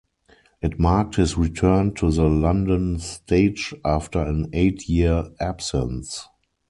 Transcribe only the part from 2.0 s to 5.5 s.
the London stage after an eight year